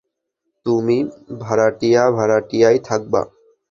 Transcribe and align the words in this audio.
তুমি 0.65 0.97
ভাড়াটিয়া, 1.39 2.03
ভাড়াটিয়াই 2.11 2.77
থাকবা। 2.79 3.21